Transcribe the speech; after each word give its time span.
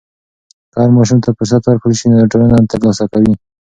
که 0.71 0.77
هر 0.83 0.89
ماشوم 0.95 1.19
ته 1.23 1.29
فرصت 1.37 1.61
ورکړل 1.65 1.95
سي، 1.99 2.05
نو 2.11 2.29
ټولنه 2.31 2.55
ترلاسه 2.71 3.05
کوي. 3.13 3.33